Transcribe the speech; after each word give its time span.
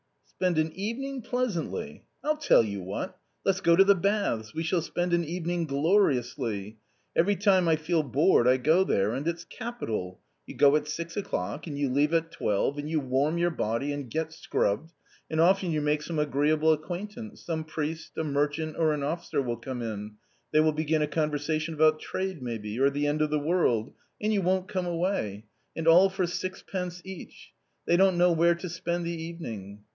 "Spend 0.41 0.57
an 0.57 0.71
evening 0.71 1.21
pleasantly! 1.21 2.05
I'll 2.23 2.35
tell 2.37 2.63
you 2.63 2.81
what! 2.81 3.19
let's 3.45 3.61
go 3.61 3.75
to 3.75 3.83
the 3.83 3.93
baths, 3.93 4.55
we 4.55 4.63
shall 4.63 4.81
spend 4.81 5.13
an 5.13 5.23
evening 5.23 5.65
gloriously! 5.67 6.79
Every 7.15 7.35
time 7.35 7.67
I 7.67 7.75
feel 7.75 8.01
bored 8.01 8.47
I 8.47 8.57
go 8.57 8.83
there— 8.83 9.13
and 9.13 9.27
it's 9.27 9.45
capital; 9.45 10.19
you 10.47 10.55
go 10.55 10.75
at 10.75 10.87
six 10.87 11.15
o'clock 11.15 11.67
and 11.67 11.77
you 11.77 11.87
leave 11.91 12.11
at 12.15 12.31
twelve 12.31 12.79
and 12.79 12.89
you 12.89 12.99
warm 12.99 13.37
your 13.37 13.51
body 13.51 13.93
and 13.93 14.09
get 14.09 14.33
scrubbed, 14.33 14.91
and 15.29 15.39
often 15.39 15.69
you 15.69 15.79
make 15.79 16.01
some 16.01 16.17
agreeable 16.17 16.73
acquaintance; 16.73 17.43
some 17.43 17.63
priest, 17.63 18.17
a 18.17 18.23
merchant 18.23 18.77
or 18.79 18.93
an 18.95 19.03
officer 19.03 19.43
will 19.43 19.57
come 19.57 19.83
in; 19.83 20.13
they 20.51 20.59
will 20.61 20.71
begin 20.73 21.03
a 21.03 21.07
conversation 21.07 21.75
about 21.75 21.99
trade, 21.99 22.41
maybe, 22.41 22.79
or 22.79 22.89
the 22.89 23.05
end 23.05 23.21
of 23.21 23.29
the 23.29 23.37
world— 23.37 23.93
and 24.19 24.33
you 24.33 24.41
won't 24.41 24.67
come 24.67 24.87
away! 24.87 25.45
and 25.75 25.87
all 25.87 26.07
A 26.07 26.09
COMMON 26.09 26.27
STORY 26.27 26.27
223 26.27 26.27
for 26.89 26.91
sixpence 26.95 27.01
each! 27.05 27.51
They 27.85 27.95
don't 27.97 28.17
know 28.17 28.31
where 28.31 28.55
to 28.55 28.67
spend 28.69 29.05
the 29.05 29.11
evening 29.21 29.83